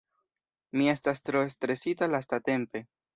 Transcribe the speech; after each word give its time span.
Mi 0.79 0.87
estas 0.93 1.21
tro 1.27 1.43
stresita 1.57 2.09
lastatempe 2.15 2.83